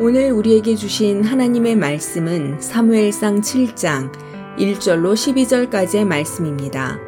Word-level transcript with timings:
오늘 0.00 0.30
우리에게 0.30 0.76
주신 0.76 1.24
하나님의 1.24 1.74
말씀은 1.74 2.60
사무엘상 2.60 3.40
7장 3.40 4.12
1절로 4.56 5.14
12절까지의 5.14 6.04
말씀입니다. 6.04 7.00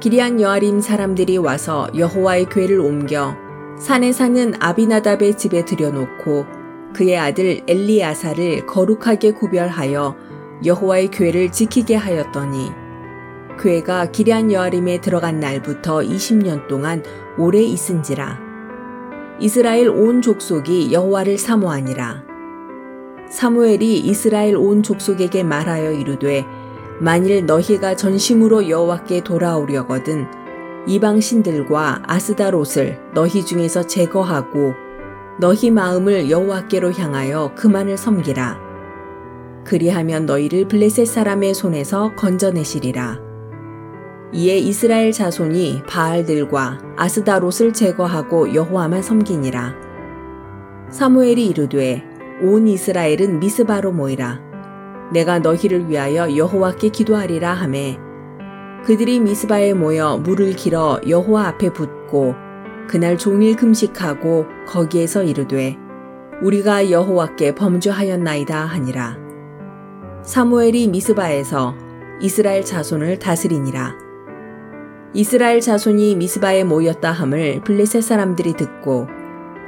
기리안 0.00 0.40
여아림 0.40 0.80
사람들이 0.80 1.36
와서 1.36 1.90
여호와의 1.94 2.48
궤를 2.48 2.80
옮겨 2.80 3.36
산에 3.78 4.10
사는 4.10 4.54
아비나답의 4.58 5.36
집에 5.36 5.66
들여놓고 5.66 6.46
그의 6.94 7.18
아들 7.18 7.60
엘리아사를 7.68 8.64
거룩하게 8.64 9.32
구별하여 9.32 10.16
여호와의 10.64 11.10
궤를 11.10 11.52
지키게 11.52 11.96
하였더니 11.96 12.70
궤가 13.60 14.12
기리안 14.12 14.50
여아림에 14.50 15.02
들어간 15.02 15.40
날부터 15.40 15.98
20년 15.98 16.68
동안 16.68 17.02
오래 17.36 17.60
있은지라 17.60 18.41
이스라엘 19.40 19.88
온 19.88 20.22
족속이 20.22 20.92
여호와를 20.92 21.38
사모하니라. 21.38 22.24
사무엘이 23.28 23.98
이스라엘 23.98 24.56
온 24.56 24.82
족속에게 24.82 25.42
말하여 25.42 25.92
이르되 25.92 26.44
만일 27.00 27.46
너희가 27.46 27.96
전심으로 27.96 28.68
여호와께 28.68 29.24
돌아오려거든 29.24 30.26
이방 30.86 31.20
신들과 31.20 32.02
아스다롯을 32.06 33.12
너희 33.14 33.44
중에서 33.44 33.86
제거하고 33.86 34.74
너희 35.40 35.70
마음을 35.70 36.30
여호와께로 36.30 36.92
향하여 36.92 37.54
그만을 37.56 37.96
섬기라. 37.96 38.60
그리하면 39.64 40.26
너희를 40.26 40.68
블레셋 40.68 41.06
사람의 41.06 41.54
손에서 41.54 42.12
건져내시리라. 42.16 43.31
이에 44.34 44.56
이스라엘 44.56 45.12
자손이 45.12 45.82
바알들과 45.86 46.78
아스다롯을 46.96 47.74
제거하고 47.74 48.54
여호와만 48.54 49.02
섬기니라. 49.02 49.74
사무엘이 50.88 51.46
이르되 51.48 52.02
온 52.40 52.66
이스라엘은 52.66 53.40
미스바로 53.40 53.92
모이라. 53.92 54.40
내가 55.12 55.38
너희를 55.38 55.90
위하여 55.90 56.34
여호와께 56.34 56.88
기도하리라 56.88 57.52
하매 57.52 57.98
그들이 58.86 59.20
미스바에 59.20 59.74
모여 59.74 60.16
물을 60.16 60.54
길어 60.54 60.98
여호와 61.06 61.48
앞에 61.48 61.70
붓고 61.74 62.34
그날 62.88 63.18
종일 63.18 63.54
금식하고 63.56 64.46
거기에서 64.66 65.22
이르되 65.22 65.76
우리가 66.40 66.90
여호와께 66.90 67.54
범죄하였나이다 67.54 68.64
하니라. 68.64 69.18
사무엘이 70.22 70.88
미스바에서 70.88 71.74
이스라엘 72.22 72.64
자손을 72.64 73.18
다스리니라. 73.18 74.11
이스라엘 75.14 75.60
자손이 75.60 76.16
미스바에 76.16 76.64
모였다 76.64 77.12
함을 77.12 77.60
블레셋 77.64 78.02
사람들이 78.02 78.54
듣고 78.54 79.08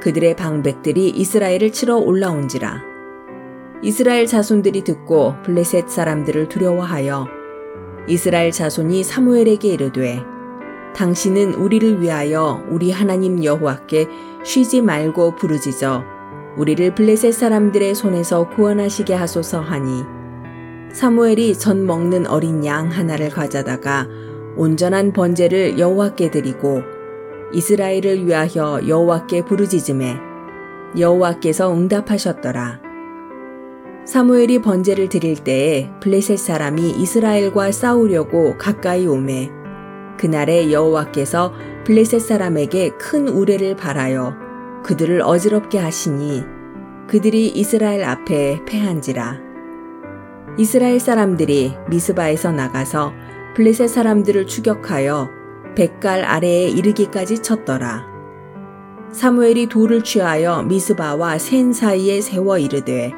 그들의 0.01 0.35
방백들이 0.35 1.09
이스라엘을 1.09 1.71
치러 1.71 1.97
올라온지라. 1.97 2.81
이스라엘 3.83 4.25
자손들이 4.25 4.83
듣고 4.83 5.35
블레셋 5.43 5.87
사람들을 5.87 6.49
두려워하여 6.49 7.27
이스라엘 8.07 8.51
자손이 8.51 9.03
사무엘에게 9.03 9.67
이르되 9.67 10.23
당신은 10.95 11.53
우리를 11.53 12.01
위하여 12.01 12.63
우리 12.69 12.89
하나님 12.91 13.43
여호와께 13.43 14.07
쉬지 14.43 14.81
말고 14.81 15.35
부르짖어 15.35 16.03
우리를 16.57 16.95
블레셋 16.95 17.31
사람들의 17.33 17.93
손에서 17.93 18.49
구원하시게 18.49 19.13
하소서 19.13 19.59
하니 19.59 20.03
사무엘이 20.91 21.53
전 21.55 21.85
먹는 21.85 22.25
어린 22.25 22.65
양 22.65 22.87
하나를 22.87 23.29
가져다가 23.29 24.07
온전한 24.57 25.11
번제를 25.11 25.77
여호와께 25.77 26.31
드리고 26.31 26.81
이스라엘을 27.53 28.25
위하여 28.25 28.79
여호와께 28.87 29.45
부르짖음에 29.45 30.17
여호와께서 30.97 31.73
응답하셨더라. 31.73 32.79
사무엘이 34.05 34.61
번제를 34.61 35.09
드릴 35.09 35.35
때에 35.43 35.89
블레셋 35.99 36.37
사람이 36.37 36.91
이스라엘과 36.91 37.71
싸우려고 37.71 38.57
가까이 38.57 39.07
오매 39.07 39.49
그날에 40.17 40.71
여호와께서 40.71 41.53
블레셋 41.85 42.21
사람에게 42.21 42.91
큰 42.97 43.27
우레를 43.27 43.75
발하여 43.75 44.35
그들을 44.83 45.21
어지럽게 45.21 45.79
하시니 45.79 46.43
그들이 47.07 47.47
이스라엘 47.47 48.03
앞에 48.03 48.61
패한지라. 48.65 49.39
이스라엘 50.57 50.99
사람들이 50.99 51.73
미스바에서 51.89 52.51
나가서 52.51 53.24
블레셋 53.55 53.87
사람들을 53.89 54.47
추격하여 54.47 55.29
백갈 55.75 56.25
아래에 56.25 56.67
이르기까지 56.67 57.41
쳤더라. 57.41 58.05
사무엘이 59.11 59.67
돌을 59.67 60.03
취하여 60.03 60.61
미스바와 60.63 61.37
센 61.37 61.71
사이에 61.71 62.19
세워 62.19 62.59
이르되 62.59 63.13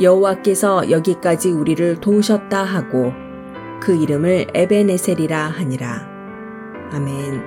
여호와께서 0.00 0.90
여기까지 0.90 1.52
우리를 1.52 2.00
도우셨다 2.00 2.64
하고 2.64 3.12
그 3.80 3.94
이름을 3.94 4.48
에베네셀이라 4.52 5.38
하니라. 5.38 6.08
아멘. 6.90 7.40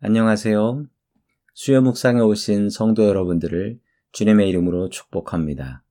안녕하세요. 0.00 0.84
수요 1.54 1.80
묵상에 1.80 2.20
오신 2.20 2.70
성도 2.70 3.04
여러분들을 3.08 3.80
주님의 4.12 4.48
이름으로 4.50 4.90
축복합니다. 4.90 5.82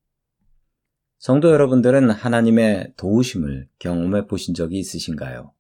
성도 1.18 1.52
여러분들은 1.52 2.12
하나님의 2.12 2.94
도우심을 2.98 3.68
경험해 3.80 4.28
보신 4.28 4.54
적이 4.54 4.80
있으신가요? 4.80 5.54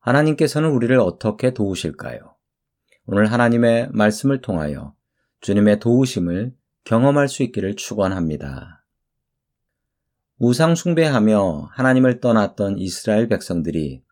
하나님께서는 0.00 0.70
우리를 0.70 0.98
어떻게 0.98 1.52
도우실까요? 1.52 2.34
오늘 3.04 3.30
하나님의 3.30 3.90
말씀을 3.92 4.40
통하여 4.40 4.94
주님의 5.40 5.80
도우심을 5.80 6.54
경험할 6.84 7.28
수 7.28 7.42
있기를 7.42 7.76
축원합니다. 7.76 8.84
우상 10.38 10.74
숭배하며 10.74 11.68
하나님을 11.72 12.20
떠났던 12.20 12.78
이스라엘 12.78 13.28
백성들이 13.28 14.02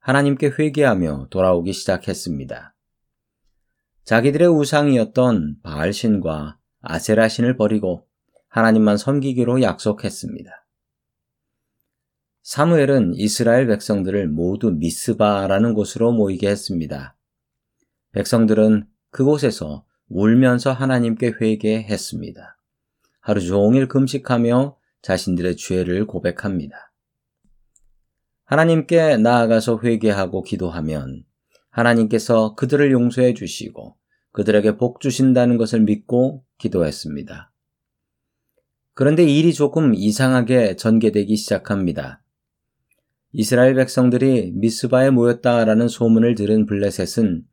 하나님께 0.00 0.52
회개하며 0.58 1.28
돌아오기 1.30 1.72
시작했습니다. 1.72 2.74
자기들의 4.04 4.48
우상이었던 4.48 5.60
바알신과 5.62 6.58
아세라 6.88 7.28
신을 7.28 7.56
버리고 7.56 8.06
하나님만 8.48 8.96
섬기기로 8.96 9.60
약속했습니다. 9.60 10.50
사무엘은 12.42 13.14
이스라엘 13.14 13.66
백성들을 13.66 14.28
모두 14.28 14.72
미스바라는 14.72 15.74
곳으로 15.74 16.12
모이게 16.12 16.48
했습니다. 16.48 17.14
백성들은 18.12 18.86
그곳에서 19.10 19.84
울면서 20.08 20.72
하나님께 20.72 21.34
회개했습니다. 21.38 22.58
하루 23.20 23.40
종일 23.42 23.86
금식하며 23.86 24.78
자신들의 25.02 25.58
죄를 25.58 26.06
고백합니다. 26.06 26.94
하나님께 28.46 29.18
나아가서 29.18 29.80
회개하고 29.84 30.40
기도하면 30.40 31.24
하나님께서 31.68 32.54
그들을 32.54 32.90
용서해 32.92 33.34
주시고 33.34 33.97
그들에게 34.32 34.76
복 34.76 35.00
주신다는 35.00 35.56
것을 35.56 35.80
믿고 35.80 36.44
기도했습니다. 36.58 37.52
그런데 38.94 39.24
일이 39.24 39.52
조금 39.52 39.94
이상하게 39.94 40.76
전개되기 40.76 41.36
시작합니다. 41.36 42.22
이스라엘 43.32 43.74
백성들이 43.74 44.52
미스바에 44.56 45.10
모였다라는 45.10 45.86
소문을 45.86 46.34
들은 46.34 46.66
블레셋은 46.66 47.44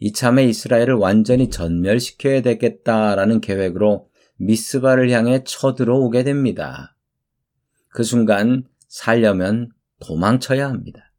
이참에 0.00 0.44
이스라엘을 0.44 0.94
완전히 0.94 1.48
전멸시켜야 1.48 2.42
되겠다라는 2.42 3.40
계획으로 3.40 4.08
미스바를 4.36 5.10
향해 5.10 5.44
쳐들어오게 5.44 6.24
됩니다. 6.24 6.96
그 7.88 8.02
순간 8.02 8.64
살려면 8.88 9.70
도망쳐야 10.00 10.68
합니다. 10.68 11.12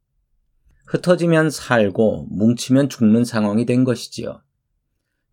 흩어지면 0.87 1.49
살고 1.49 2.27
뭉치면 2.29 2.89
죽는 2.89 3.23
상황이 3.23 3.65
된 3.65 3.83
것이지요. 3.83 4.42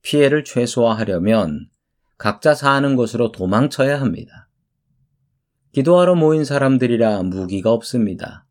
피해를 0.02 0.44
최소화하려면 0.44 1.69
각자 2.19 2.55
사는 2.55 2.97
곳으로 2.97 3.32
도망쳐야 3.32 4.00
합니다. 4.00 4.49
기도하러 5.73 6.14
모인 6.17 6.44
사람들이라 6.44 7.23
무기가 7.23 7.73
없습니다. 7.73 8.47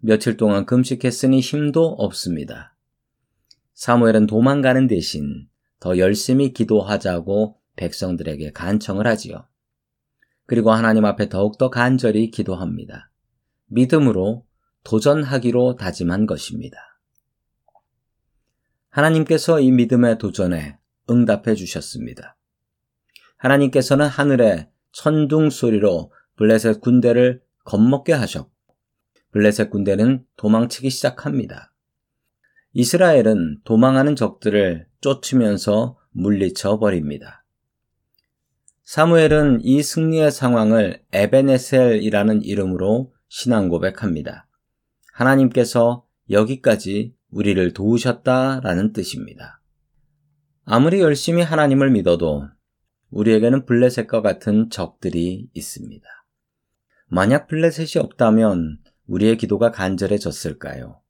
며칠 0.00 0.36
동안 0.36 0.66
금식했으니 0.66 1.40
힘도 1.40 1.86
없습니다. 1.86 2.76
사무엘은 3.74 4.26
도망가는 4.26 4.88
대신 4.88 5.48
더 5.80 5.98
열심히 5.98 6.52
기도하자고 6.52 7.56
백성들에게 7.76 8.52
간청을 8.52 9.06
하지요. 9.06 9.46
그리고 10.46 10.72
하나님 10.72 11.04
앞에 11.04 11.28
더욱더 11.28 11.70
간절히 11.70 12.30
기도합니다. 12.30 13.10
믿음으로 13.66 14.44
도전하기로 14.84 15.76
다짐한 15.76 16.26
것입니다. 16.26 16.87
하나님께서 18.90 19.60
이 19.60 19.70
믿음의 19.70 20.18
도전에 20.18 20.78
응답해 21.10 21.54
주셨습니다. 21.54 22.36
하나님께서는 23.36 24.06
하늘의 24.06 24.68
천둥 24.92 25.50
소리로 25.50 26.12
블레셋 26.36 26.80
군대를 26.80 27.42
겁먹게 27.64 28.12
하셨고 28.12 28.50
블레셋 29.32 29.70
군대는 29.70 30.24
도망치기 30.36 30.90
시작합니다. 30.90 31.72
이스라엘은 32.72 33.60
도망하는 33.64 34.16
적들을 34.16 34.86
쫓으면서 35.00 35.98
물리쳐 36.10 36.78
버립니다. 36.78 37.44
사무엘은 38.84 39.60
이 39.62 39.82
승리의 39.82 40.30
상황을 40.30 41.02
에베네셀이라는 41.12 42.42
이름으로 42.42 43.12
신앙 43.28 43.68
고백합니다. 43.68 44.46
하나님께서 45.12 46.06
여기까지 46.30 47.14
우리를 47.30 47.72
도우셨다라는 47.72 48.92
뜻입니다. 48.92 49.60
아무리 50.64 51.00
열심히 51.00 51.42
하나님을 51.42 51.90
믿어도 51.90 52.48
우리에게는 53.10 53.66
블레셋과 53.66 54.22
같은 54.22 54.70
적들이 54.70 55.48
있습니다. 55.54 56.06
만약 57.06 57.46
블레셋이 57.48 58.02
없다면 58.02 58.78
우리의 59.06 59.38
기도가 59.38 59.70
간절해졌을까요? 59.70 61.00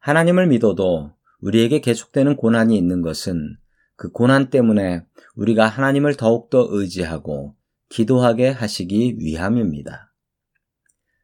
하나님을 0.00 0.48
믿어도 0.48 1.12
우리에게 1.40 1.80
계속되는 1.80 2.36
고난이 2.36 2.76
있는 2.76 3.02
것은 3.02 3.56
그 3.96 4.10
고난 4.10 4.50
때문에 4.50 5.04
우리가 5.36 5.68
하나님을 5.68 6.16
더욱더 6.16 6.66
의지하고 6.70 7.54
기도하게 7.88 8.48
하시기 8.48 9.16
위함입니다. 9.18 10.12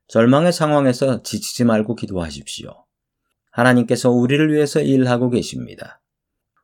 절망의 0.08 0.52
상황에서 0.52 1.22
지치지 1.22 1.64
말고 1.64 1.96
기도하십시오. 1.96 2.85
하나님께서 3.56 4.10
우리를 4.10 4.52
위해서 4.52 4.82
일하고 4.82 5.30
계십니다. 5.30 6.02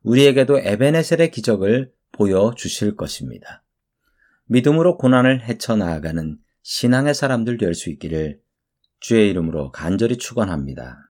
우리에게도 0.03 0.59
에베네셀의 0.59 1.31
기적을 1.31 1.91
보여주실 2.11 2.95
것입니다. 2.95 3.63
믿음으로 4.45 4.97
고난을 4.97 5.41
헤쳐나가는 5.41 6.37
신앙의 6.61 7.15
사람들 7.15 7.57
될 7.57 7.73
수 7.73 7.89
있기를 7.89 8.39
주의 8.99 9.27
이름으로 9.31 9.71
간절히 9.71 10.17
축원합니다. 10.17 11.09